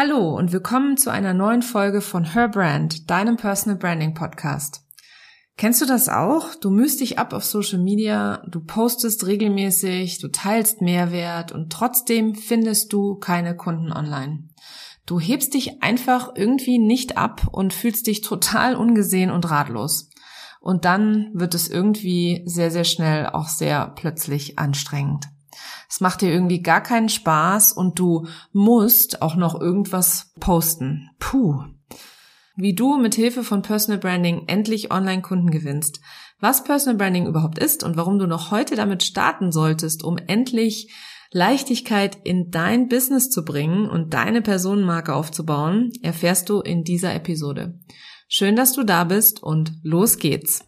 Hallo 0.00 0.36
und 0.36 0.52
willkommen 0.52 0.96
zu 0.96 1.10
einer 1.10 1.34
neuen 1.34 1.60
Folge 1.60 2.00
von 2.02 2.22
Her 2.22 2.46
Brand, 2.46 3.10
deinem 3.10 3.36
Personal 3.36 3.76
Branding 3.76 4.14
Podcast. 4.14 4.84
Kennst 5.56 5.82
du 5.82 5.86
das 5.86 6.08
auch? 6.08 6.54
Du 6.54 6.70
müsst 6.70 7.00
dich 7.00 7.18
ab 7.18 7.32
auf 7.32 7.44
Social 7.44 7.80
Media, 7.80 8.40
du 8.46 8.60
postest 8.60 9.26
regelmäßig, 9.26 10.20
du 10.20 10.28
teilst 10.28 10.82
Mehrwert 10.82 11.50
und 11.50 11.72
trotzdem 11.72 12.36
findest 12.36 12.92
du 12.92 13.16
keine 13.16 13.56
Kunden 13.56 13.92
online. 13.92 14.44
Du 15.04 15.18
hebst 15.18 15.54
dich 15.54 15.82
einfach 15.82 16.30
irgendwie 16.36 16.78
nicht 16.78 17.18
ab 17.18 17.48
und 17.50 17.74
fühlst 17.74 18.06
dich 18.06 18.20
total 18.20 18.76
ungesehen 18.76 19.32
und 19.32 19.50
ratlos. 19.50 20.10
Und 20.60 20.84
dann 20.84 21.32
wird 21.34 21.56
es 21.56 21.66
irgendwie 21.66 22.44
sehr, 22.46 22.70
sehr 22.70 22.84
schnell 22.84 23.26
auch 23.26 23.48
sehr 23.48 23.94
plötzlich 23.96 24.60
anstrengend. 24.60 25.26
Es 25.98 26.00
macht 26.00 26.20
dir 26.20 26.30
irgendwie 26.30 26.62
gar 26.62 26.80
keinen 26.80 27.08
Spaß 27.08 27.72
und 27.72 27.98
du 27.98 28.28
musst 28.52 29.20
auch 29.20 29.34
noch 29.34 29.60
irgendwas 29.60 30.30
posten. 30.38 31.10
Puh. 31.18 31.64
Wie 32.54 32.72
du 32.72 32.98
mit 32.98 33.16
Hilfe 33.16 33.42
von 33.42 33.62
Personal 33.62 33.98
Branding 33.98 34.44
endlich 34.46 34.92
Online-Kunden 34.92 35.50
gewinnst, 35.50 36.00
was 36.38 36.62
Personal 36.62 36.96
Branding 36.96 37.26
überhaupt 37.26 37.58
ist 37.58 37.82
und 37.82 37.96
warum 37.96 38.20
du 38.20 38.28
noch 38.28 38.52
heute 38.52 38.76
damit 38.76 39.02
starten 39.02 39.50
solltest, 39.50 40.04
um 40.04 40.18
endlich 40.18 40.94
Leichtigkeit 41.32 42.16
in 42.22 42.52
dein 42.52 42.86
Business 42.86 43.28
zu 43.28 43.44
bringen 43.44 43.90
und 43.90 44.14
deine 44.14 44.40
Personenmarke 44.40 45.12
aufzubauen, 45.12 45.90
erfährst 46.02 46.48
du 46.48 46.60
in 46.60 46.84
dieser 46.84 47.12
Episode. 47.12 47.76
Schön, 48.28 48.54
dass 48.54 48.72
du 48.72 48.84
da 48.84 49.02
bist 49.02 49.42
und 49.42 49.72
los 49.82 50.18
geht's. 50.18 50.67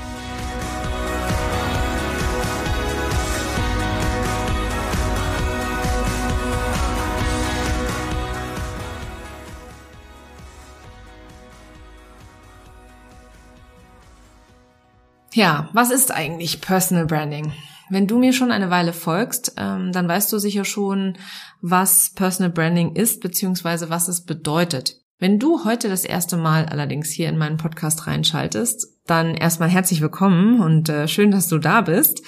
Ja, 15.41 15.69
was 15.73 15.89
ist 15.89 16.11
eigentlich 16.11 16.61
Personal 16.61 17.07
Branding? 17.07 17.51
Wenn 17.89 18.05
du 18.05 18.19
mir 18.19 18.31
schon 18.31 18.51
eine 18.51 18.69
Weile 18.69 18.93
folgst, 18.93 19.55
ähm, 19.57 19.91
dann 19.91 20.07
weißt 20.07 20.31
du 20.31 20.37
sicher 20.37 20.65
schon, 20.65 21.17
was 21.61 22.11
Personal 22.13 22.51
Branding 22.51 22.93
ist, 22.93 23.21
beziehungsweise 23.21 23.89
was 23.89 24.07
es 24.07 24.21
bedeutet. 24.23 25.01
Wenn 25.17 25.39
du 25.39 25.65
heute 25.65 25.89
das 25.89 26.05
erste 26.05 26.37
Mal 26.37 26.67
allerdings 26.67 27.09
hier 27.09 27.27
in 27.27 27.39
meinen 27.39 27.57
Podcast 27.57 28.05
reinschaltest, 28.05 28.85
dann 29.11 29.35
erstmal 29.35 29.67
herzlich 29.67 29.99
willkommen 29.99 30.61
und 30.61 30.87
äh, 30.87 31.05
schön, 31.05 31.31
dass 31.31 31.49
du 31.49 31.57
da 31.57 31.81
bist. 31.81 32.23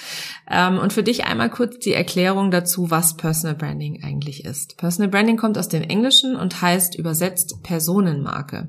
Ähm, 0.50 0.78
und 0.78 0.92
für 0.92 1.02
dich 1.02 1.24
einmal 1.24 1.48
kurz 1.48 1.78
die 1.78 1.94
Erklärung 1.94 2.50
dazu, 2.50 2.90
was 2.90 3.16
Personal 3.16 3.56
Branding 3.56 4.04
eigentlich 4.04 4.44
ist. 4.44 4.76
Personal 4.76 5.10
Branding 5.10 5.38
kommt 5.38 5.56
aus 5.56 5.68
dem 5.68 5.82
Englischen 5.82 6.36
und 6.36 6.60
heißt 6.60 6.98
übersetzt 6.98 7.62
Personenmarke. 7.62 8.68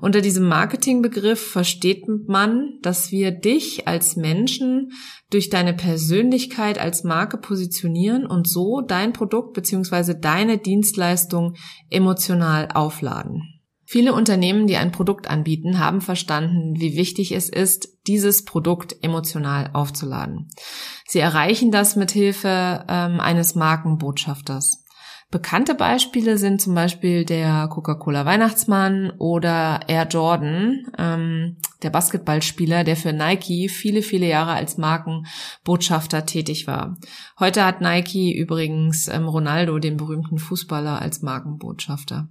Unter 0.00 0.22
diesem 0.22 0.48
Marketingbegriff 0.48 1.52
versteht 1.52 2.08
man, 2.26 2.78
dass 2.80 3.12
wir 3.12 3.30
dich 3.30 3.86
als 3.86 4.16
Menschen 4.16 4.92
durch 5.28 5.50
deine 5.50 5.74
Persönlichkeit 5.74 6.78
als 6.78 7.04
Marke 7.04 7.36
positionieren 7.36 8.24
und 8.26 8.48
so 8.48 8.80
dein 8.80 9.12
Produkt 9.12 9.52
bzw. 9.52 10.14
deine 10.18 10.56
Dienstleistung 10.56 11.52
emotional 11.90 12.68
aufladen. 12.72 13.51
Viele 13.92 14.14
Unternehmen, 14.14 14.66
die 14.66 14.78
ein 14.78 14.90
Produkt 14.90 15.28
anbieten, 15.28 15.78
haben 15.78 16.00
verstanden, 16.00 16.80
wie 16.80 16.96
wichtig 16.96 17.30
es 17.32 17.50
ist, 17.50 17.90
dieses 18.06 18.46
Produkt 18.46 18.96
emotional 19.02 19.68
aufzuladen. 19.74 20.48
Sie 21.06 21.18
erreichen 21.18 21.70
das 21.70 21.94
mit 21.94 22.10
Hilfe 22.10 22.86
ähm, 22.88 23.20
eines 23.20 23.54
Markenbotschafters. 23.54 24.82
Bekannte 25.30 25.74
Beispiele 25.74 26.38
sind 26.38 26.62
zum 26.62 26.74
Beispiel 26.74 27.26
der 27.26 27.68
Coca-Cola 27.68 28.24
Weihnachtsmann 28.24 29.10
oder 29.18 29.80
Air 29.88 30.08
Jordan, 30.08 30.86
ähm, 30.96 31.58
der 31.82 31.90
Basketballspieler, 31.90 32.84
der 32.84 32.96
für 32.96 33.12
Nike 33.12 33.68
viele, 33.68 34.00
viele 34.00 34.26
Jahre 34.26 34.52
als 34.52 34.78
Markenbotschafter 34.78 36.24
tätig 36.24 36.66
war. 36.66 36.96
Heute 37.38 37.62
hat 37.62 37.82
Nike 37.82 38.32
übrigens 38.34 39.08
ähm, 39.08 39.28
Ronaldo, 39.28 39.78
den 39.78 39.98
berühmten 39.98 40.38
Fußballer, 40.38 41.02
als 41.02 41.20
Markenbotschafter. 41.20 42.30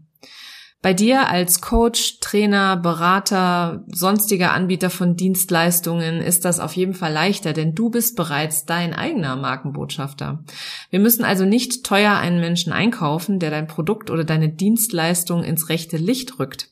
Bei 0.83 0.95
dir 0.95 1.29
als 1.29 1.61
Coach, 1.61 2.19
Trainer, 2.21 2.75
Berater, 2.75 3.83
sonstiger 3.87 4.51
Anbieter 4.51 4.89
von 4.89 5.15
Dienstleistungen 5.15 6.21
ist 6.21 6.43
das 6.43 6.59
auf 6.59 6.75
jeden 6.75 6.95
Fall 6.95 7.13
leichter, 7.13 7.53
denn 7.53 7.75
du 7.75 7.91
bist 7.91 8.15
bereits 8.15 8.65
dein 8.65 8.95
eigener 8.95 9.35
Markenbotschafter. 9.35 10.43
Wir 10.89 10.99
müssen 10.99 11.23
also 11.23 11.45
nicht 11.45 11.83
teuer 11.83 12.15
einen 12.15 12.39
Menschen 12.39 12.73
einkaufen, 12.73 13.37
der 13.37 13.51
dein 13.51 13.67
Produkt 13.67 14.09
oder 14.09 14.23
deine 14.23 14.49
Dienstleistung 14.49 15.43
ins 15.43 15.69
rechte 15.69 15.97
Licht 15.97 16.39
rückt. 16.39 16.71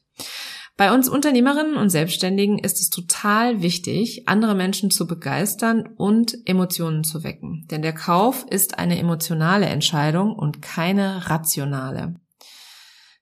Bei 0.76 0.92
uns 0.92 1.08
Unternehmerinnen 1.08 1.76
und 1.76 1.90
Selbstständigen 1.90 2.58
ist 2.58 2.80
es 2.80 2.90
total 2.90 3.62
wichtig, 3.62 4.28
andere 4.28 4.56
Menschen 4.56 4.90
zu 4.90 5.06
begeistern 5.06 5.88
und 5.98 6.36
Emotionen 6.48 7.04
zu 7.04 7.24
wecken. 7.24 7.68
Denn 7.70 7.84
der 7.84 7.94
Kauf 7.94 8.46
ist 8.50 8.80
eine 8.80 8.98
emotionale 8.98 9.68
Entscheidung 9.68 10.34
und 10.34 10.64
keine 10.64 11.30
rationale. 11.30 12.16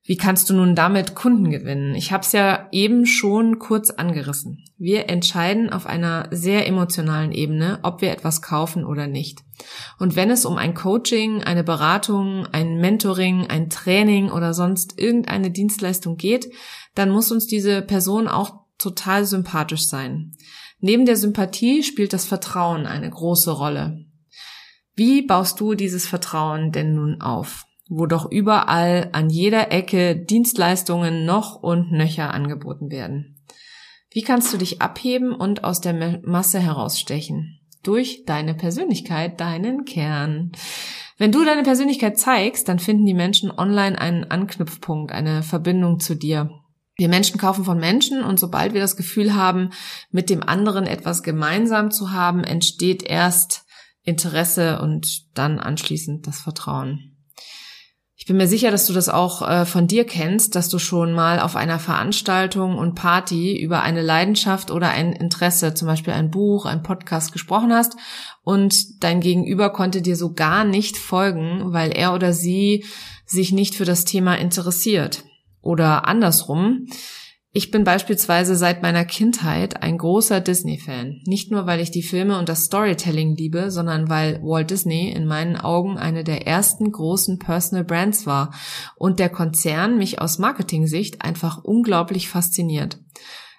Wie 0.07 0.16
kannst 0.16 0.50
du 0.50 0.53
nun 0.53 0.73
damit 0.73 1.16
Kunden 1.16 1.51
gewinnen? 1.51 1.94
Ich 1.94 2.13
habe 2.13 2.23
es 2.23 2.31
ja 2.31 2.69
eben 2.72 3.06
schon 3.06 3.59
kurz 3.59 3.90
angerissen. 3.90 4.63
Wir 4.78 5.09
entscheiden 5.09 5.69
auf 5.69 5.85
einer 5.85 6.29
sehr 6.31 6.66
emotionalen 6.66 7.34
Ebene, 7.34 7.79
ob 7.84 8.00
wir 8.00 8.12
etwas 8.12 8.41
kaufen 8.41 8.85
oder 8.85 9.07
nicht. 9.07 9.44
Und 10.00 10.16
wenn 10.16 10.31
es 10.31 10.46
um 10.46 10.56
ein 10.56 10.73
Coaching, 10.73 11.44
eine 11.44 11.66
Beratung, 11.66 12.47
ein 12.53 12.78
Mentoring, 12.78 13.47
ein 13.47 13.69
Training 13.69 14.31
oder 14.31 14.53
sonst 14.53 14.97
irgendeine 14.97 15.51
Dienstleistung 15.51 16.16
geht, 16.16 16.53
dann 16.96 17.09
muss 17.09 17.29
uns 17.29 17.46
diese 17.46 17.81
Person 17.81 18.29
auch 18.29 18.62
total 18.78 19.25
sympathisch 19.25 19.90
sein. 19.90 20.38
Neben 20.79 21.06
der 21.06 21.17
Sympathie 21.17 21.84
spielt 21.84 22.13
das 22.13 22.23
Vertrauen 22.23 22.85
eine 22.85 23.09
große 23.09 23.51
Rolle. 23.51 24.06
Wie 24.96 25.22
baust 25.22 25.59
du 25.59 25.73
dieses 25.73 26.07
Vertrauen 26.07 26.72
denn 26.72 26.96
nun 26.96 27.19
auf? 27.19 27.66
Wo 27.89 28.05
doch 28.05 28.29
überall 28.31 29.09
an 29.11 29.29
jeder 29.29 29.71
Ecke 29.71 30.15
Dienstleistungen 30.15 31.25
noch 31.25 31.61
und 31.61 31.91
nöcher 31.91 32.33
angeboten 32.33 32.91
werden. 32.91 33.37
Wie 34.11 34.21
kannst 34.21 34.53
du 34.53 34.57
dich 34.57 34.81
abheben 34.81 35.33
und 35.33 35.63
aus 35.63 35.81
der 35.81 36.21
Masse 36.23 36.59
herausstechen? 36.59 37.59
Durch 37.83 38.23
deine 38.25 38.53
Persönlichkeit, 38.53 39.39
deinen 39.39 39.85
Kern. 39.85 40.51
Wenn 41.17 41.31
du 41.31 41.43
deine 41.43 41.63
Persönlichkeit 41.63 42.17
zeigst, 42.17 42.67
dann 42.67 42.79
finden 42.79 43.05
die 43.05 43.13
Menschen 43.13 43.51
online 43.51 43.99
einen 43.99 44.25
Anknüpfpunkt, 44.25 45.11
eine 45.11 45.43
Verbindung 45.43 45.99
zu 45.99 46.15
dir. 46.15 46.49
Wir 46.95 47.09
Menschen 47.09 47.39
kaufen 47.39 47.63
von 47.63 47.79
Menschen 47.79 48.23
und 48.23 48.39
sobald 48.39 48.73
wir 48.73 48.81
das 48.81 48.97
Gefühl 48.97 49.35
haben, 49.35 49.69
mit 50.09 50.29
dem 50.29 50.41
anderen 50.41 50.87
etwas 50.87 51.21
gemeinsam 51.21 51.91
zu 51.91 52.11
haben, 52.11 52.43
entsteht 52.43 53.03
erst 53.03 53.65
Interesse 54.01 54.81
und 54.81 55.37
dann 55.37 55.59
anschließend 55.59 56.25
das 56.25 56.39
Vertrauen. 56.39 57.16
Ich 58.19 58.25
bin 58.25 58.38
mir 58.38 58.47
sicher, 58.47 58.72
dass 58.72 58.88
du 58.88 58.94
das 58.94 59.09
auch 59.09 59.47
äh, 59.47 59.66
von 59.67 59.85
dir 59.85 60.03
kennst, 60.03 60.55
dass 60.55 60.69
du 60.69 60.79
schon 60.79 61.13
mal 61.13 61.39
auf 61.39 61.55
einer 61.55 61.78
Veranstaltung 61.78 62.75
und 62.75 62.96
Party 62.96 63.55
über 63.61 63.84
eine 63.84 64.02
Leidenschaft 64.02 64.72
oder 64.72 64.90
ein 64.90 65.14
Interesse, 65.14 65.75
zum 65.75 65.87
Beispiel 65.87 66.14
ein 66.14 66.31
Buch, 66.31 66.66
ein 66.66 66.81
Podcast 66.81 67.31
gesprochen 67.31 67.72
hast 67.72 67.96
und 68.43 69.03
dein 69.03 69.22
Gegenüber 69.22 69.69
konnte 69.69 70.02
dir 70.02 70.16
so 70.16 70.34
gar 70.34 70.64
nicht 70.64 70.97
folgen, 70.97 71.73
weil 71.73 71.91
er 71.91 72.16
oder 72.16 72.34
sie 72.34 72.85
sich 73.28 73.52
nicht 73.52 73.75
für 73.75 73.85
das 73.85 74.03
Thema 74.03 74.34
interessiert. 74.34 75.23
Oder 75.61 76.08
andersrum, 76.08 76.87
ich 77.57 77.71
bin 77.71 77.83
beispielsweise 77.83 78.55
seit 78.55 78.83
meiner 78.83 79.03
Kindheit 79.03 79.81
ein 79.81 79.97
großer 79.97 80.41
Disney-Fan. 80.41 81.21
Nicht 81.25 81.49
nur, 81.49 81.65
weil 81.65 81.79
ich 81.79 81.89
die 81.89 82.03
Filme 82.03 82.37
und 82.37 82.49
das 82.49 82.65
Storytelling 82.65 83.35
liebe, 83.35 83.71
sondern 83.71 84.09
weil 84.09 84.39
Walt 84.43 84.69
Disney 84.69 85.09
in 85.09 85.25
meinen 85.25 85.57
Augen 85.57 85.97
eine 85.97 86.23
der 86.23 86.45
ersten 86.45 86.91
großen 86.91 87.39
Personal 87.39 87.83
Brands 87.83 88.27
war 88.27 88.53
und 88.95 89.17
der 89.17 89.29
Konzern 89.29 89.97
mich 89.97 90.21
aus 90.21 90.37
Marketing-Sicht 90.37 91.23
einfach 91.23 91.63
unglaublich 91.63 92.29
fasziniert. 92.29 92.99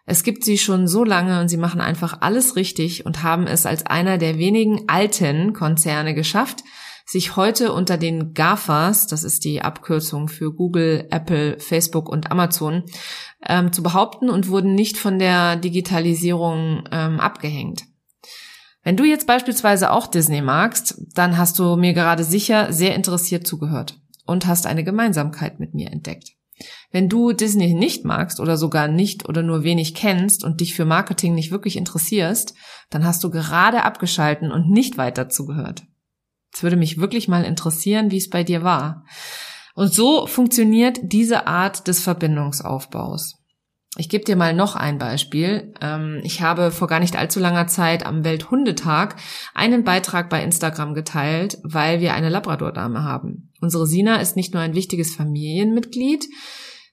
Es 0.06 0.22
gibt 0.22 0.44
sie 0.44 0.58
schon 0.58 0.86
so 0.86 1.02
lange 1.02 1.40
und 1.40 1.48
sie 1.48 1.56
machen 1.56 1.80
einfach 1.80 2.18
alles 2.20 2.54
richtig 2.54 3.04
und 3.04 3.24
haben 3.24 3.48
es 3.48 3.66
als 3.66 3.84
einer 3.84 4.16
der 4.16 4.38
wenigen 4.38 4.84
alten 4.86 5.54
Konzerne 5.54 6.14
geschafft, 6.14 6.62
sich 7.08 7.36
heute 7.36 7.72
unter 7.72 7.96
den 7.96 8.34
GAFAs, 8.34 9.06
das 9.06 9.24
ist 9.24 9.44
die 9.44 9.62
Abkürzung 9.62 10.28
für 10.28 10.52
Google, 10.52 11.06
Apple, 11.10 11.58
Facebook 11.58 12.06
und 12.06 12.30
Amazon, 12.30 12.82
ähm, 13.46 13.72
zu 13.72 13.82
behaupten 13.82 14.28
und 14.28 14.48
wurden 14.48 14.74
nicht 14.74 14.98
von 14.98 15.18
der 15.18 15.56
Digitalisierung 15.56 16.84
ähm, 16.92 17.18
abgehängt. 17.18 17.84
Wenn 18.82 18.98
du 18.98 19.04
jetzt 19.04 19.26
beispielsweise 19.26 19.90
auch 19.90 20.06
Disney 20.06 20.42
magst, 20.42 21.00
dann 21.14 21.38
hast 21.38 21.58
du 21.58 21.76
mir 21.76 21.94
gerade 21.94 22.24
sicher 22.24 22.74
sehr 22.74 22.94
interessiert 22.94 23.46
zugehört 23.46 23.98
und 24.26 24.46
hast 24.46 24.66
eine 24.66 24.84
Gemeinsamkeit 24.84 25.60
mit 25.60 25.72
mir 25.72 25.90
entdeckt. 25.90 26.32
Wenn 26.90 27.08
du 27.08 27.32
Disney 27.32 27.72
nicht 27.72 28.04
magst 28.04 28.38
oder 28.38 28.58
sogar 28.58 28.86
nicht 28.86 29.26
oder 29.26 29.42
nur 29.42 29.62
wenig 29.62 29.94
kennst 29.94 30.44
und 30.44 30.60
dich 30.60 30.74
für 30.74 30.84
Marketing 30.84 31.34
nicht 31.34 31.50
wirklich 31.52 31.76
interessierst, 31.76 32.52
dann 32.90 33.06
hast 33.06 33.24
du 33.24 33.30
gerade 33.30 33.84
abgeschalten 33.84 34.52
und 34.52 34.68
nicht 34.68 34.98
weiter 34.98 35.30
zugehört. 35.30 35.84
Es 36.52 36.62
würde 36.62 36.76
mich 36.76 36.98
wirklich 36.98 37.28
mal 37.28 37.44
interessieren, 37.44 38.10
wie 38.10 38.18
es 38.18 38.30
bei 38.30 38.44
dir 38.44 38.62
war. 38.62 39.04
Und 39.74 39.92
so 39.92 40.26
funktioniert 40.26 40.98
diese 41.02 41.46
Art 41.46 41.86
des 41.86 42.00
Verbindungsaufbaus. 42.00 43.38
Ich 43.96 44.08
gebe 44.08 44.24
dir 44.24 44.36
mal 44.36 44.54
noch 44.54 44.76
ein 44.76 44.98
Beispiel. 44.98 45.72
Ähm, 45.80 46.20
ich 46.22 46.42
habe 46.42 46.70
vor 46.70 46.88
gar 46.88 47.00
nicht 47.00 47.16
allzu 47.16 47.40
langer 47.40 47.66
Zeit 47.66 48.04
am 48.04 48.24
Welthundetag 48.24 49.16
einen 49.54 49.84
Beitrag 49.84 50.30
bei 50.30 50.42
Instagram 50.42 50.94
geteilt, 50.94 51.58
weil 51.62 52.00
wir 52.00 52.14
eine 52.14 52.28
Labrador-Dame 52.28 53.02
haben. 53.02 53.52
Unsere 53.60 53.86
Sina 53.86 54.16
ist 54.16 54.36
nicht 54.36 54.52
nur 54.52 54.62
ein 54.62 54.74
wichtiges 54.74 55.14
Familienmitglied, 55.14 56.26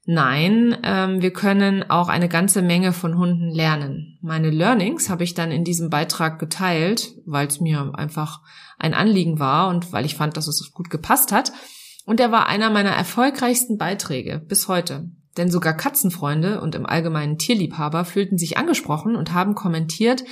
Nein, 0.07 0.77
ähm, 0.83 1.21
wir 1.23 1.33
können 1.33 1.89
auch 1.89 2.09
eine 2.09 2.29
ganze 2.29 2.61
Menge 2.61 2.93
von 2.93 3.17
Hunden 3.17 3.49
lernen. 3.49 4.19
Meine 4.21 4.51
Learnings 4.51 5.09
habe 5.09 5.23
ich 5.23 5.33
dann 5.33 5.51
in 5.51 5.63
diesem 5.63 5.89
Beitrag 5.89 6.37
geteilt, 6.37 7.13
weil 7.25 7.47
es 7.47 7.59
mir 7.59 7.91
einfach 7.95 8.41
ein 8.77 8.93
Anliegen 8.93 9.39
war 9.39 9.69
und 9.69 9.91
weil 9.91 10.05
ich 10.05 10.15
fand, 10.15 10.37
dass 10.37 10.47
es 10.47 10.71
gut 10.73 10.91
gepasst 10.91 11.31
hat. 11.31 11.51
Und 12.05 12.19
er 12.19 12.31
war 12.31 12.47
einer 12.47 12.69
meiner 12.69 12.91
erfolgreichsten 12.91 13.79
Beiträge 13.79 14.39
bis 14.47 14.67
heute. 14.67 15.09
Denn 15.37 15.49
sogar 15.49 15.73
Katzenfreunde 15.73 16.61
und 16.61 16.75
im 16.75 16.85
Allgemeinen 16.85 17.39
Tierliebhaber 17.39 18.05
fühlten 18.05 18.37
sich 18.37 18.57
angesprochen 18.57 19.15
und 19.15 19.33
haben 19.33 19.55
kommentiert, 19.55 20.23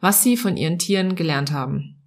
was 0.00 0.22
sie 0.22 0.38
von 0.38 0.56
ihren 0.56 0.78
Tieren 0.78 1.16
gelernt 1.16 1.52
haben. 1.52 1.97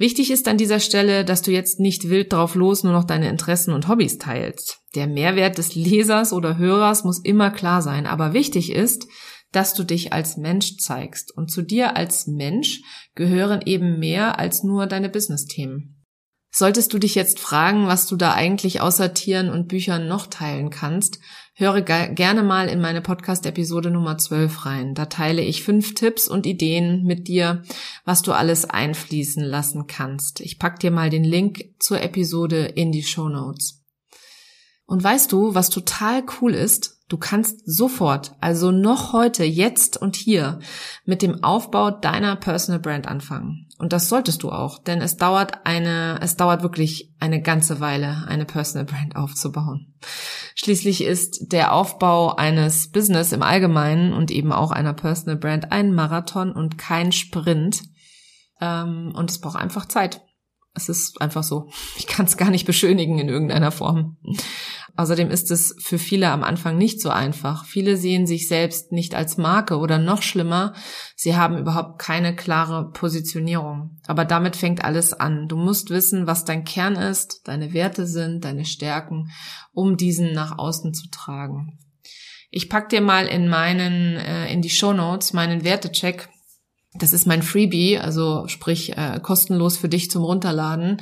Wichtig 0.00 0.30
ist 0.30 0.48
an 0.48 0.56
dieser 0.56 0.80
Stelle, 0.80 1.26
dass 1.26 1.42
du 1.42 1.50
jetzt 1.50 1.78
nicht 1.78 2.08
wild 2.08 2.32
drauf 2.32 2.54
los 2.54 2.84
nur 2.84 2.94
noch 2.94 3.04
deine 3.04 3.28
Interessen 3.28 3.74
und 3.74 3.86
Hobbys 3.86 4.16
teilst. 4.16 4.78
Der 4.94 5.06
Mehrwert 5.06 5.58
des 5.58 5.74
Lesers 5.74 6.32
oder 6.32 6.56
Hörers 6.56 7.04
muss 7.04 7.22
immer 7.22 7.50
klar 7.50 7.82
sein, 7.82 8.06
aber 8.06 8.32
wichtig 8.32 8.72
ist, 8.72 9.06
dass 9.52 9.74
du 9.74 9.84
dich 9.84 10.14
als 10.14 10.38
Mensch 10.38 10.78
zeigst. 10.78 11.36
Und 11.36 11.50
zu 11.50 11.60
dir 11.60 11.98
als 11.98 12.26
Mensch 12.26 12.80
gehören 13.14 13.60
eben 13.66 13.98
mehr 13.98 14.38
als 14.38 14.62
nur 14.62 14.86
deine 14.86 15.10
Business-Themen. 15.10 16.02
Solltest 16.50 16.94
du 16.94 16.98
dich 16.98 17.14
jetzt 17.14 17.38
fragen, 17.38 17.86
was 17.86 18.06
du 18.06 18.16
da 18.16 18.32
eigentlich 18.32 18.80
außer 18.80 19.12
Tieren 19.12 19.50
und 19.50 19.68
Büchern 19.68 20.08
noch 20.08 20.28
teilen 20.28 20.70
kannst, 20.70 21.18
höre 21.60 21.82
gerne 21.82 22.42
mal 22.42 22.68
in 22.68 22.80
meine 22.80 23.02
Podcast-Episode 23.02 23.90
Nummer 23.90 24.16
12 24.16 24.64
rein. 24.64 24.94
Da 24.94 25.06
teile 25.06 25.42
ich 25.42 25.62
fünf 25.62 25.94
Tipps 25.94 26.26
und 26.26 26.46
Ideen 26.46 27.04
mit 27.04 27.28
dir, 27.28 27.62
was 28.04 28.22
du 28.22 28.32
alles 28.32 28.64
einfließen 28.64 29.44
lassen 29.44 29.86
kannst. 29.86 30.40
Ich 30.40 30.58
pack 30.58 30.80
dir 30.80 30.90
mal 30.90 31.10
den 31.10 31.22
Link 31.22 31.74
zur 31.78 32.00
Episode 32.00 32.64
in 32.64 32.92
die 32.92 33.02
Show 33.02 33.28
Notes. 33.28 33.84
Und 34.86 35.04
weißt 35.04 35.30
du, 35.30 35.54
was 35.54 35.68
total 35.68 36.24
cool 36.40 36.54
ist? 36.54 36.98
Du 37.10 37.18
kannst 37.18 37.62
sofort, 37.64 38.32
also 38.40 38.70
noch 38.70 39.12
heute, 39.12 39.44
jetzt 39.44 39.96
und 39.96 40.16
hier, 40.16 40.60
mit 41.04 41.22
dem 41.22 41.44
Aufbau 41.44 41.90
deiner 41.90 42.36
Personal 42.36 42.80
Brand 42.80 43.06
anfangen. 43.06 43.68
Und 43.78 43.92
das 43.92 44.08
solltest 44.08 44.42
du 44.42 44.50
auch, 44.50 44.78
denn 44.78 45.00
es 45.00 45.16
dauert 45.16 45.66
eine, 45.66 46.20
es 46.22 46.36
dauert 46.36 46.62
wirklich 46.62 47.12
eine 47.18 47.42
ganze 47.42 47.80
Weile, 47.80 48.24
eine 48.28 48.44
Personal 48.44 48.84
Brand 48.84 49.16
aufzubauen. 49.16 49.94
Schließlich 50.54 51.04
ist 51.04 51.52
der 51.52 51.72
Aufbau 51.72 52.34
eines 52.36 52.90
Business 52.90 53.32
im 53.32 53.42
Allgemeinen 53.42 54.12
und 54.12 54.30
eben 54.30 54.52
auch 54.52 54.70
einer 54.70 54.92
Personal 54.92 55.36
Brand 55.36 55.72
ein 55.72 55.94
Marathon 55.94 56.52
und 56.52 56.78
kein 56.78 57.12
Sprint. 57.12 57.82
Ähm, 58.60 59.12
und 59.14 59.30
es 59.30 59.40
braucht 59.40 59.56
einfach 59.56 59.86
Zeit. 59.86 60.22
Es 60.74 60.88
ist 60.88 61.20
einfach 61.20 61.42
so. 61.42 61.68
Ich 61.96 62.06
kann 62.06 62.26
es 62.26 62.36
gar 62.36 62.50
nicht 62.50 62.64
beschönigen 62.64 63.18
in 63.18 63.28
irgendeiner 63.28 63.72
Form. 63.72 64.18
Außerdem 64.96 65.30
ist 65.30 65.50
es 65.50 65.74
für 65.80 65.98
viele 65.98 66.30
am 66.30 66.42
Anfang 66.42 66.76
nicht 66.76 67.00
so 67.00 67.10
einfach. 67.10 67.64
Viele 67.64 67.96
sehen 67.96 68.26
sich 68.26 68.48
selbst 68.48 68.92
nicht 68.92 69.14
als 69.14 69.36
Marke 69.36 69.78
oder 69.78 69.98
noch 69.98 70.22
schlimmer, 70.22 70.74
sie 71.16 71.36
haben 71.36 71.58
überhaupt 71.58 72.00
keine 72.00 72.34
klare 72.34 72.90
Positionierung. 72.90 73.98
Aber 74.06 74.24
damit 74.24 74.56
fängt 74.56 74.84
alles 74.84 75.12
an. 75.12 75.48
Du 75.48 75.56
musst 75.56 75.90
wissen, 75.90 76.26
was 76.26 76.44
dein 76.44 76.64
Kern 76.64 76.96
ist, 76.96 77.42
deine 77.44 77.72
Werte 77.72 78.06
sind, 78.06 78.44
deine 78.44 78.64
Stärken, 78.64 79.30
um 79.72 79.96
diesen 79.96 80.32
nach 80.32 80.58
außen 80.58 80.92
zu 80.94 81.08
tragen. 81.10 81.78
Ich 82.50 82.68
pack 82.68 82.88
dir 82.88 83.00
mal 83.00 83.26
in 83.26 83.48
meinen, 83.48 84.16
äh, 84.16 84.52
in 84.52 84.60
die 84.60 84.70
Show 84.70 84.92
Notes 84.92 85.32
meinen 85.32 85.62
Wertecheck 85.62 86.28
das 86.94 87.12
ist 87.12 87.24
mein 87.24 87.42
Freebie, 87.42 87.98
also 87.98 88.48
sprich 88.48 88.96
äh, 88.96 89.20
kostenlos 89.22 89.76
für 89.76 89.88
dich 89.88 90.10
zum 90.10 90.24
Runterladen. 90.24 91.00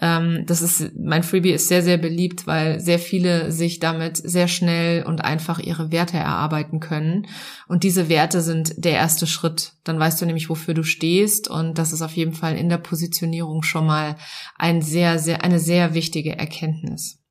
Ähm, 0.00 0.44
das 0.46 0.62
ist 0.62 0.92
mein 0.96 1.24
Freebie 1.24 1.50
ist 1.50 1.66
sehr 1.66 1.82
sehr 1.82 1.98
beliebt, 1.98 2.46
weil 2.46 2.78
sehr 2.78 3.00
viele 3.00 3.50
sich 3.50 3.80
damit 3.80 4.16
sehr 4.16 4.46
schnell 4.46 5.02
und 5.02 5.24
einfach 5.24 5.58
ihre 5.58 5.90
Werte 5.90 6.16
erarbeiten 6.16 6.78
können. 6.78 7.26
Und 7.66 7.82
diese 7.82 8.08
Werte 8.08 8.42
sind 8.42 8.74
der 8.84 8.92
erste 8.92 9.26
Schritt. 9.26 9.72
Dann 9.82 9.98
weißt 9.98 10.22
du 10.22 10.26
nämlich, 10.26 10.48
wofür 10.50 10.72
du 10.74 10.84
stehst 10.84 11.50
und 11.50 11.78
das 11.78 11.92
ist 11.92 12.02
auf 12.02 12.14
jeden 12.14 12.34
Fall 12.34 12.56
in 12.56 12.68
der 12.68 12.78
Positionierung 12.78 13.64
schon 13.64 13.86
mal 13.86 14.16
ein 14.56 14.82
sehr 14.82 15.18
sehr 15.18 15.42
eine 15.42 15.58
sehr 15.58 15.94
wichtige 15.94 16.38
Erkenntnis. 16.38 17.23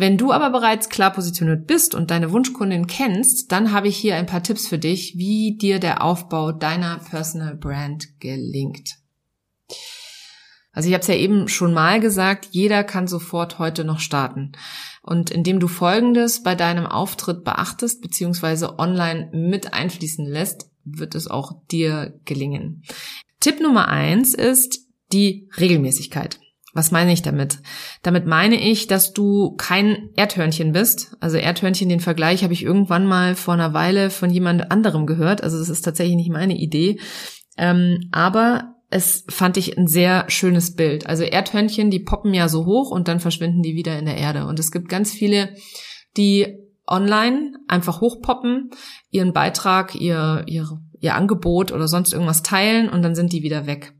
Wenn 0.00 0.16
du 0.16 0.32
aber 0.32 0.48
bereits 0.48 0.88
klar 0.88 1.12
positioniert 1.12 1.66
bist 1.66 1.94
und 1.94 2.10
deine 2.10 2.32
Wunschkundin 2.32 2.86
kennst, 2.86 3.52
dann 3.52 3.70
habe 3.70 3.88
ich 3.88 3.98
hier 3.98 4.16
ein 4.16 4.24
paar 4.24 4.42
Tipps 4.42 4.66
für 4.66 4.78
dich, 4.78 5.18
wie 5.18 5.58
dir 5.58 5.78
der 5.78 6.02
Aufbau 6.02 6.52
deiner 6.52 7.00
Personal 7.00 7.54
Brand 7.54 8.18
gelingt. 8.18 8.96
Also 10.72 10.88
ich 10.88 10.94
habe 10.94 11.02
es 11.02 11.06
ja 11.06 11.16
eben 11.16 11.48
schon 11.48 11.74
mal 11.74 12.00
gesagt, 12.00 12.48
jeder 12.50 12.82
kann 12.82 13.08
sofort 13.08 13.58
heute 13.58 13.84
noch 13.84 14.00
starten. 14.00 14.52
Und 15.02 15.28
indem 15.28 15.60
du 15.60 15.68
Folgendes 15.68 16.42
bei 16.42 16.54
deinem 16.54 16.86
Auftritt 16.86 17.44
beachtest 17.44 18.00
bzw. 18.00 18.68
online 18.78 19.28
mit 19.34 19.74
einfließen 19.74 20.24
lässt, 20.24 20.70
wird 20.82 21.14
es 21.14 21.28
auch 21.28 21.60
dir 21.70 22.18
gelingen. 22.24 22.84
Tipp 23.38 23.60
Nummer 23.60 23.88
eins 23.88 24.32
ist 24.32 24.78
die 25.12 25.50
Regelmäßigkeit. 25.58 26.40
Was 26.72 26.92
meine 26.92 27.12
ich 27.12 27.22
damit? 27.22 27.58
Damit 28.02 28.26
meine 28.26 28.54
ich, 28.54 28.86
dass 28.86 29.12
du 29.12 29.56
kein 29.56 30.10
Erdhörnchen 30.14 30.72
bist. 30.72 31.16
Also 31.20 31.36
Erdhörnchen, 31.36 31.88
den 31.88 32.00
Vergleich 32.00 32.44
habe 32.44 32.52
ich 32.52 32.62
irgendwann 32.62 33.06
mal 33.06 33.34
vor 33.34 33.54
einer 33.54 33.74
Weile 33.74 34.10
von 34.10 34.30
jemand 34.30 34.70
anderem 34.70 35.06
gehört. 35.06 35.42
Also 35.42 35.58
das 35.58 35.68
ist 35.68 35.82
tatsächlich 35.82 36.16
nicht 36.16 36.30
meine 36.30 36.56
Idee. 36.56 37.00
Ähm, 37.56 38.08
aber 38.12 38.76
es 38.88 39.24
fand 39.28 39.56
ich 39.56 39.78
ein 39.78 39.88
sehr 39.88 40.24
schönes 40.28 40.74
Bild. 40.74 41.06
Also 41.06 41.24
Erdhörnchen, 41.24 41.90
die 41.90 42.00
poppen 42.00 42.34
ja 42.34 42.48
so 42.48 42.66
hoch 42.66 42.90
und 42.90 43.08
dann 43.08 43.20
verschwinden 43.20 43.62
die 43.62 43.74
wieder 43.74 43.98
in 43.98 44.04
der 44.04 44.16
Erde. 44.16 44.46
Und 44.46 44.58
es 44.58 44.70
gibt 44.70 44.88
ganz 44.88 45.12
viele, 45.12 45.54
die 46.16 46.56
online 46.86 47.52
einfach 47.68 48.00
hochpoppen, 48.00 48.70
ihren 49.10 49.32
Beitrag, 49.32 49.94
ihr, 49.94 50.44
ihr, 50.46 50.68
ihr 50.98 51.14
Angebot 51.14 51.72
oder 51.72 51.88
sonst 51.88 52.12
irgendwas 52.12 52.42
teilen 52.42 52.88
und 52.88 53.02
dann 53.02 53.14
sind 53.14 53.32
die 53.32 53.42
wieder 53.42 53.66
weg. 53.66 53.92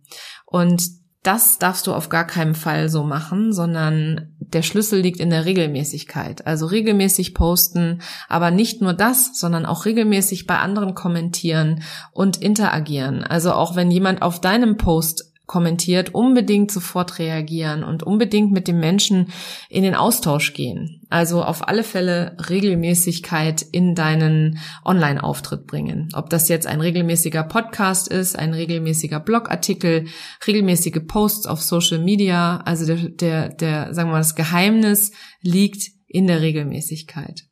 Und 0.44 0.99
das 1.22 1.58
darfst 1.58 1.86
du 1.86 1.92
auf 1.92 2.08
gar 2.08 2.26
keinen 2.26 2.54
Fall 2.54 2.88
so 2.88 3.02
machen, 3.02 3.52
sondern 3.52 4.34
der 4.38 4.62
Schlüssel 4.62 5.00
liegt 5.00 5.20
in 5.20 5.28
der 5.28 5.44
Regelmäßigkeit. 5.44 6.46
Also 6.46 6.66
regelmäßig 6.66 7.34
posten, 7.34 8.00
aber 8.28 8.50
nicht 8.50 8.80
nur 8.80 8.94
das, 8.94 9.38
sondern 9.38 9.66
auch 9.66 9.84
regelmäßig 9.84 10.46
bei 10.46 10.58
anderen 10.58 10.94
kommentieren 10.94 11.82
und 12.12 12.38
interagieren. 12.38 13.22
Also 13.22 13.52
auch 13.52 13.76
wenn 13.76 13.90
jemand 13.90 14.22
auf 14.22 14.40
deinem 14.40 14.78
Post 14.78 15.29
kommentiert, 15.50 16.14
unbedingt 16.14 16.70
sofort 16.70 17.18
reagieren 17.18 17.82
und 17.82 18.04
unbedingt 18.04 18.52
mit 18.52 18.68
dem 18.68 18.78
Menschen 18.78 19.32
in 19.68 19.82
den 19.82 19.96
Austausch 19.96 20.52
gehen. 20.52 21.02
Also 21.10 21.42
auf 21.42 21.66
alle 21.66 21.82
Fälle 21.82 22.36
Regelmäßigkeit 22.48 23.60
in 23.60 23.96
deinen 23.96 24.60
Online-Auftritt 24.84 25.66
bringen. 25.66 26.08
Ob 26.12 26.30
das 26.30 26.48
jetzt 26.48 26.68
ein 26.68 26.80
regelmäßiger 26.80 27.42
Podcast 27.42 28.06
ist, 28.06 28.38
ein 28.38 28.54
regelmäßiger 28.54 29.18
Blogartikel, 29.18 30.06
regelmäßige 30.46 31.00
Posts 31.08 31.48
auf 31.48 31.60
Social 31.60 31.98
Media. 31.98 32.58
Also 32.58 32.86
der, 32.86 33.08
der, 33.08 33.48
der, 33.48 33.92
sagen 33.92 34.10
wir 34.10 34.12
mal, 34.12 34.18
das 34.18 34.36
Geheimnis 34.36 35.10
liegt 35.42 35.82
in 36.06 36.28
der 36.28 36.42
Regelmäßigkeit. 36.42 37.42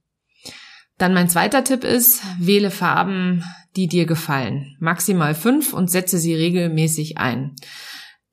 Dann 0.99 1.15
mein 1.15 1.29
zweiter 1.29 1.65
Tipp 1.65 1.83
ist, 1.83 2.23
wähle 2.39 2.71
Farben, 2.71 3.43
die 3.79 3.87
dir 3.87 4.07
gefallen. 4.07 4.75
Maximal 4.81 5.37
fünf 5.37 5.73
und 5.73 5.89
setze 5.89 6.19
sie 6.19 6.35
regelmäßig 6.35 7.17
ein. 7.17 7.55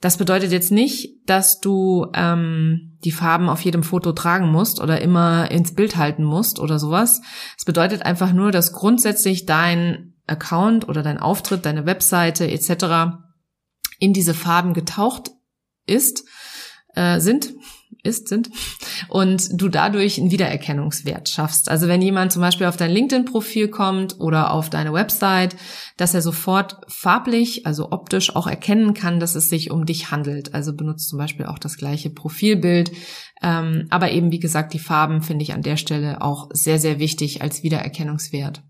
Das 0.01 0.17
bedeutet 0.17 0.51
jetzt 0.51 0.71
nicht, 0.71 1.19
dass 1.27 1.59
du 1.59 2.07
ähm, 2.15 2.97
die 3.03 3.11
Farben 3.11 3.47
auf 3.47 3.61
jedem 3.61 3.83
Foto 3.83 4.11
tragen 4.11 4.51
musst 4.51 4.81
oder 4.81 5.01
immer 5.01 5.51
ins 5.51 5.75
Bild 5.75 5.97
halten 5.97 6.23
musst 6.23 6.59
oder 6.59 6.79
sowas. 6.79 7.21
Es 7.57 7.63
bedeutet 7.63 8.03
einfach 8.03 8.33
nur, 8.33 8.51
dass 8.51 8.73
grundsätzlich 8.73 9.45
dein 9.45 10.15
Account 10.25 10.89
oder 10.89 11.03
dein 11.03 11.19
Auftritt, 11.19 11.63
deine 11.67 11.85
Webseite 11.85 12.49
etc. 12.49 13.19
in 13.99 14.13
diese 14.13 14.33
Farben 14.33 14.73
getaucht 14.73 15.29
ist 15.85 16.25
äh, 16.95 17.19
sind, 17.19 17.53
ist, 18.05 18.27
sind, 18.27 18.49
und 19.09 19.49
du 19.51 19.69
dadurch 19.69 20.19
einen 20.19 20.31
Wiedererkennungswert 20.31 21.29
schaffst. 21.29 21.69
Also 21.69 21.87
wenn 21.87 22.01
jemand 22.01 22.31
zum 22.31 22.41
Beispiel 22.41 22.67
auf 22.67 22.77
dein 22.77 22.91
LinkedIn-Profil 22.91 23.69
kommt 23.69 24.19
oder 24.19 24.51
auf 24.51 24.69
deine 24.69 24.93
Website, 24.93 25.55
dass 25.97 26.13
er 26.13 26.21
sofort 26.21 26.77
farblich, 26.87 27.65
also 27.65 27.91
optisch 27.91 28.35
auch 28.35 28.47
erkennen 28.47 28.93
kann, 28.93 29.19
dass 29.19 29.35
es 29.35 29.49
sich 29.49 29.71
um 29.71 29.85
dich 29.85 30.11
handelt. 30.11 30.53
Also 30.53 30.73
benutzt 30.73 31.09
zum 31.09 31.19
Beispiel 31.19 31.45
auch 31.45 31.59
das 31.59 31.77
gleiche 31.77 32.09
Profilbild. 32.09 32.91
Ähm, 33.41 33.87
aber 33.89 34.11
eben, 34.11 34.31
wie 34.31 34.39
gesagt, 34.39 34.73
die 34.73 34.79
Farben 34.79 35.21
finde 35.21 35.43
ich 35.43 35.53
an 35.53 35.61
der 35.61 35.77
Stelle 35.77 36.21
auch 36.21 36.49
sehr, 36.51 36.79
sehr 36.79 36.99
wichtig 36.99 37.41
als 37.41 37.63
Wiedererkennungswert. 37.63 38.63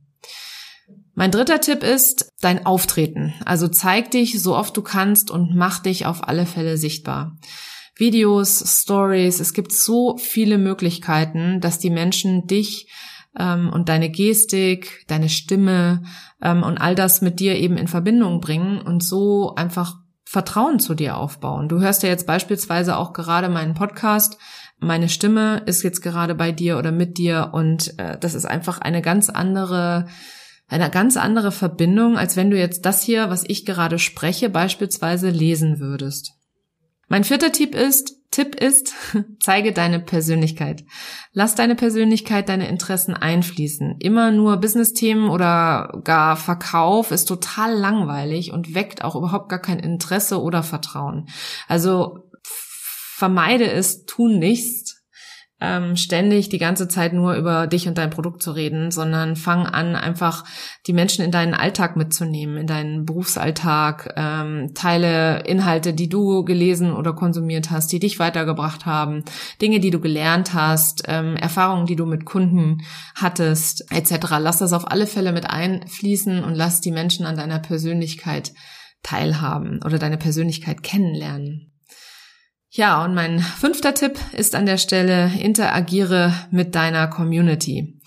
Mein 1.18 1.32
dritter 1.32 1.62
Tipp 1.62 1.82
ist 1.82 2.34
dein 2.42 2.65
Auftreten. 2.65 3.34
Also 3.46 3.70
zeig 3.70 4.12
dich 4.12 4.42
so 4.42 4.56
oft 4.56 4.75
du 4.75 4.82
kannst 4.82 5.32
und 5.32 5.56
mach 5.56 5.80
dich 5.80 6.06
auf 6.06 6.27
alle 6.27 6.46
Fälle 6.46 6.77
sichtbar. 6.77 7.38
Videos, 7.98 8.82
Stories, 8.82 9.40
es 9.40 9.54
gibt 9.54 9.72
so 9.72 10.18
viele 10.18 10.58
Möglichkeiten, 10.58 11.62
dass 11.62 11.80
die 11.80 11.90
Menschen 11.90 12.46
dich 12.46 12.88
ähm, 13.38 13.70
und 13.72 13.90
deine 13.90 14.10
Gestik, 14.10 15.06
deine 15.08 15.30
Stimme 15.30 16.04
ähm, 16.42 16.64
und 16.64 16.78
all 16.78 16.96
das 16.96 17.22
mit 17.22 17.40
dir 17.40 17.56
eben 17.56 17.78
in 17.78 17.88
Verbindung 17.88 18.42
bringen 18.42 18.82
und 18.82 19.04
so 19.04 19.56
einfach 19.56 19.96
Vertrauen 20.25 20.80
zu 20.80 20.96
dir 20.96 21.18
aufbauen. 21.18 21.70
Du 21.70 21.80
hörst 21.80 22.04
ja 22.04 22.10
jetzt 22.10 22.28
beispielsweise 22.28 22.98
auch 22.98 23.14
gerade 23.14 23.48
meinen 23.48 23.75
Podcast. 23.75 24.38
Meine 24.80 25.08
Stimme 25.08 25.62
ist 25.66 25.84
jetzt 25.84 26.02
gerade 26.02 26.36
bei 26.36 26.52
dir 26.52 26.78
oder 26.78 26.92
mit 26.92 27.18
dir 27.18 27.52
und 27.54 27.98
äh, 27.98 28.18
das 28.20 28.34
ist 28.34 28.46
einfach 28.46 28.80
eine 28.80 29.02
ganz 29.02 29.30
andere 29.30 30.08
eine 30.68 30.90
ganz 30.90 31.16
andere 31.16 31.52
Verbindung, 31.52 32.18
als 32.18 32.36
wenn 32.36 32.50
du 32.50 32.58
jetzt 32.58 32.88
das 32.88 33.04
hier, 33.04 33.30
was 33.30 33.44
ich 33.48 33.66
gerade 33.68 34.00
spreche, 34.00 34.50
beispielsweise 34.50 35.30
lesen 35.30 35.80
würdest. 35.80 36.34
Mein 37.07 37.24
vierter 37.24 37.51
Tipp 37.51 37.75
ist, 37.75 38.15
Tipp 38.31 38.55
ist, 38.55 38.93
zeige 39.39 39.71
deine 39.71 40.00
Persönlichkeit. 40.00 40.83
Lass 41.31 41.55
deine 41.55 41.75
Persönlichkeit, 41.75 42.50
deine 42.50 42.67
Interessen 42.67 43.13
einfließen. 43.13 43.97
Immer 44.00 44.31
nur 44.31 44.57
Business-Themen 44.57 45.29
oder 45.29 46.01
gar 46.03 46.35
Verkauf 46.35 47.12
ist 47.12 47.25
total 47.25 47.74
langweilig 47.74 48.51
und 48.51 48.75
weckt 48.75 49.03
auch 49.03 49.15
überhaupt 49.15 49.50
gar 49.50 49.62
kein 49.62 49.79
Interesse 49.79 50.41
oder 50.41 50.63
Vertrauen. 50.63 51.27
Also 51.67 52.29
vermeide 53.15 53.71
es, 53.71 54.03
tun 54.05 54.39
nichts, 54.39 54.85
ähm, 55.62 55.95
ständig 55.95 56.50
die 56.50 56.57
ganze 56.57 56.89
Zeit 56.89 57.13
nur 57.13 57.35
über 57.35 57.67
dich 57.67 57.88
und 57.88 57.97
dein 57.97 58.09
Produkt 58.09 58.43
zu 58.43 58.51
reden, 58.51 58.91
sondern 58.91 59.38
fang 59.38 59.65
an, 59.65 59.95
einfach 59.95 60.43
die 60.85 60.91
Menschen 60.91 61.24
in 61.24 61.31
deinen 61.31 61.53
Alltag 61.53 61.95
mitzunehmen, 61.95 62.57
in 62.57 62.67
deinen 62.67 63.05
Berufsalltag, 63.05 64.13
ähm, 64.17 64.71
teile 64.75 65.43
Inhalte, 65.45 65.93
die 65.93 66.09
du 66.09 66.43
gelesen 66.43 66.91
oder 66.91 67.13
konsumiert 67.13 67.71
hast, 67.71 67.91
die 67.93 68.00
dich 68.00 68.19
weitergebracht 68.19 68.85
haben, 68.85 69.24
Dinge, 69.62 69.79
die 69.79 69.91
du 69.91 70.01
gelernt 70.01 70.53
hast, 70.53 71.03
ähm, 71.07 71.38
Erfahrungen, 71.38 71.85
die 71.85 71.95
du 71.95 72.05
mit 72.05 72.25
Kunden 72.25 72.81
hattest, 73.15 73.89
etc. 73.91 74.27
Lass 74.39 74.57
das 74.57 74.74
auf 74.74 74.91
alle 74.91 75.07
Fälle 75.07 75.31
mit 75.31 75.50
einfließen 75.50 76.43
und 76.43 76.53
lass 76.53 76.81
die 76.81 76.91
Menschen 76.91 77.25
an 77.25 77.38
deiner 77.38 77.59
Persönlichkeit 77.59 78.51
teilhaben 79.03 79.79
oder 79.85 80.00
deine 80.00 80.17
Persönlichkeit 80.17 80.83
kennenlernen. 80.83 81.75
Ja, 82.75 83.05
und 83.05 83.13
mein 83.13 83.39
fünfter 83.39 83.94
Tipp 83.94 84.20
ist 84.34 84.53
an 84.53 84.65
der 84.65 84.77
Stelle, 84.77 85.32
interagiere 85.39 86.34
mit 86.51 86.75
deiner 86.75 87.08
Community. 87.08 88.01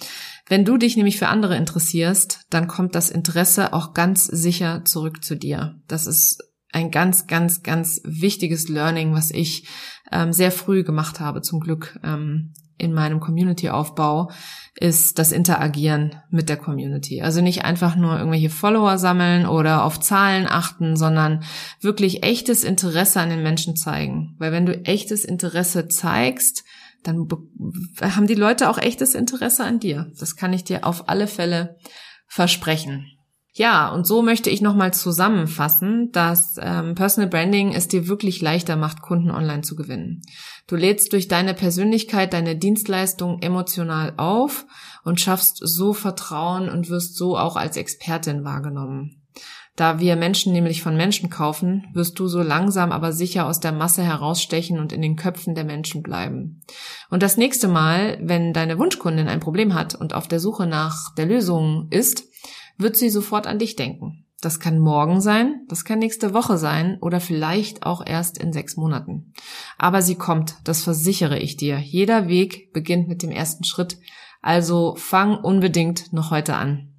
Wenn 0.46 0.66
du 0.66 0.76
dich 0.76 0.94
nämlich 0.94 1.16
für 1.16 1.28
andere 1.28 1.56
interessierst, 1.56 2.40
dann 2.50 2.68
kommt 2.68 2.94
das 2.94 3.08
Interesse 3.08 3.72
auch 3.72 3.94
ganz 3.94 4.26
sicher 4.26 4.84
zurück 4.84 5.24
zu 5.24 5.36
dir. 5.36 5.80
Das 5.88 6.06
ist 6.06 6.42
ein 6.70 6.90
ganz, 6.90 7.26
ganz, 7.26 7.62
ganz 7.62 8.02
wichtiges 8.04 8.68
Learning, 8.68 9.14
was 9.14 9.30
ich 9.30 9.66
ähm, 10.12 10.32
sehr 10.32 10.50
früh 10.50 10.84
gemacht 10.84 11.20
habe, 11.20 11.42
zum 11.42 11.60
Glück 11.60 11.98
ähm, 12.02 12.52
in 12.78 12.92
meinem 12.92 13.20
Community-Aufbau, 13.20 14.30
ist 14.76 15.18
das 15.18 15.32
Interagieren 15.32 16.14
mit 16.30 16.48
der 16.48 16.56
Community. 16.56 17.20
Also 17.20 17.40
nicht 17.40 17.64
einfach 17.64 17.96
nur 17.96 18.16
irgendwelche 18.16 18.50
Follower 18.50 18.98
sammeln 18.98 19.46
oder 19.46 19.84
auf 19.84 19.98
Zahlen 19.98 20.46
achten, 20.48 20.96
sondern 20.96 21.42
wirklich 21.80 22.22
echtes 22.22 22.62
Interesse 22.62 23.20
an 23.20 23.30
den 23.30 23.42
Menschen 23.42 23.76
zeigen. 23.76 24.36
Weil 24.38 24.52
wenn 24.52 24.66
du 24.66 24.84
echtes 24.84 25.24
Interesse 25.24 25.88
zeigst, 25.88 26.64
dann 27.02 27.28
haben 28.00 28.26
die 28.26 28.34
Leute 28.34 28.70
auch 28.70 28.78
echtes 28.78 29.14
Interesse 29.14 29.64
an 29.64 29.80
dir. 29.80 30.12
Das 30.18 30.36
kann 30.36 30.52
ich 30.52 30.64
dir 30.64 30.84
auf 30.86 31.08
alle 31.08 31.26
Fälle 31.26 31.76
versprechen. 32.28 33.06
Ja, 33.54 33.88
und 33.88 34.06
so 34.06 34.22
möchte 34.22 34.50
ich 34.50 34.60
nochmal 34.60 34.92
zusammenfassen, 34.92 36.10
dass 36.12 36.56
ähm, 36.60 36.94
Personal 36.94 37.28
Branding 37.28 37.72
es 37.74 37.88
dir 37.88 38.06
wirklich 38.06 38.40
leichter 38.40 38.76
macht, 38.76 39.02
Kunden 39.02 39.30
online 39.30 39.62
zu 39.62 39.74
gewinnen. 39.74 40.22
Du 40.66 40.76
lädst 40.76 41.12
durch 41.12 41.28
deine 41.28 41.54
Persönlichkeit 41.54 42.32
deine 42.32 42.56
Dienstleistung 42.56 43.40
emotional 43.40 44.14
auf 44.16 44.66
und 45.02 45.20
schaffst 45.20 45.58
so 45.60 45.92
Vertrauen 45.92 46.68
und 46.68 46.88
wirst 46.88 47.16
so 47.16 47.36
auch 47.36 47.56
als 47.56 47.76
Expertin 47.76 48.44
wahrgenommen. 48.44 49.22
Da 49.78 50.00
wir 50.00 50.16
Menschen 50.16 50.52
nämlich 50.52 50.82
von 50.82 50.96
Menschen 50.96 51.30
kaufen, 51.30 51.86
wirst 51.94 52.18
du 52.18 52.26
so 52.26 52.42
langsam 52.42 52.90
aber 52.90 53.12
sicher 53.12 53.46
aus 53.46 53.60
der 53.60 53.70
Masse 53.70 54.02
herausstechen 54.02 54.80
und 54.80 54.92
in 54.92 55.00
den 55.00 55.14
Köpfen 55.14 55.54
der 55.54 55.62
Menschen 55.62 56.02
bleiben. 56.02 56.62
Und 57.10 57.22
das 57.22 57.36
nächste 57.36 57.68
Mal, 57.68 58.18
wenn 58.20 58.52
deine 58.52 58.76
Wunschkundin 58.76 59.28
ein 59.28 59.38
Problem 59.38 59.74
hat 59.74 59.94
und 59.94 60.14
auf 60.14 60.26
der 60.26 60.40
Suche 60.40 60.66
nach 60.66 61.14
der 61.14 61.26
Lösung 61.26 61.86
ist, 61.90 62.24
wird 62.78 62.96
sie 62.96 63.10
sofort 63.10 63.46
an 63.46 63.58
dich 63.58 63.76
denken. 63.76 64.24
Das 64.40 64.60
kann 64.60 64.78
morgen 64.78 65.20
sein, 65.20 65.66
das 65.68 65.84
kann 65.84 65.98
nächste 65.98 66.32
Woche 66.32 66.58
sein 66.58 66.98
oder 67.00 67.20
vielleicht 67.20 67.84
auch 67.84 68.06
erst 68.06 68.38
in 68.38 68.52
sechs 68.52 68.76
Monaten. 68.76 69.32
Aber 69.78 70.00
sie 70.00 70.14
kommt, 70.14 70.54
das 70.62 70.84
versichere 70.84 71.40
ich 71.40 71.56
dir. 71.56 71.78
Jeder 71.78 72.28
Weg 72.28 72.72
beginnt 72.72 73.08
mit 73.08 73.24
dem 73.24 73.32
ersten 73.32 73.64
Schritt, 73.64 73.98
also 74.40 74.94
fang 74.96 75.36
unbedingt 75.36 76.12
noch 76.12 76.30
heute 76.30 76.54
an. 76.54 76.94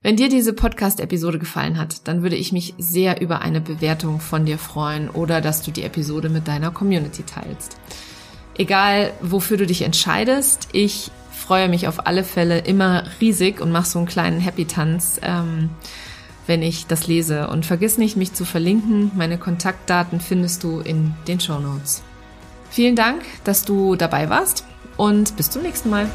Wenn 0.00 0.16
dir 0.16 0.30
diese 0.30 0.54
Podcast-Episode 0.54 1.38
gefallen 1.38 1.76
hat, 1.76 2.08
dann 2.08 2.22
würde 2.22 2.36
ich 2.36 2.52
mich 2.52 2.74
sehr 2.78 3.20
über 3.20 3.42
eine 3.42 3.60
Bewertung 3.60 4.20
von 4.20 4.46
dir 4.46 4.56
freuen 4.56 5.10
oder 5.10 5.42
dass 5.42 5.62
du 5.62 5.72
die 5.72 5.82
Episode 5.82 6.30
mit 6.30 6.48
deiner 6.48 6.70
Community 6.70 7.24
teilst. 7.24 7.76
Egal, 8.56 9.12
wofür 9.20 9.56
du 9.56 9.66
dich 9.66 9.82
entscheidest, 9.82 10.68
ich 10.72 11.10
freue 11.48 11.70
mich 11.70 11.88
auf 11.88 12.06
alle 12.06 12.24
Fälle 12.24 12.58
immer 12.58 13.04
riesig 13.22 13.62
und 13.62 13.72
mache 13.72 13.88
so 13.88 13.98
einen 13.98 14.06
kleinen 14.06 14.38
Happy-Tanz, 14.38 15.18
ähm, 15.22 15.70
wenn 16.46 16.62
ich 16.62 16.86
das 16.86 17.06
lese. 17.06 17.48
Und 17.48 17.64
vergiss 17.64 17.96
nicht, 17.96 18.18
mich 18.18 18.34
zu 18.34 18.44
verlinken. 18.44 19.12
Meine 19.16 19.38
Kontaktdaten 19.38 20.20
findest 20.20 20.62
du 20.62 20.80
in 20.80 21.14
den 21.26 21.40
Show 21.40 21.58
Notes. 21.58 22.02
Vielen 22.68 22.96
Dank, 22.96 23.22
dass 23.44 23.64
du 23.64 23.96
dabei 23.96 24.28
warst 24.28 24.66
und 24.98 25.38
bis 25.38 25.48
zum 25.48 25.62
nächsten 25.62 25.88
Mal. 25.88 26.10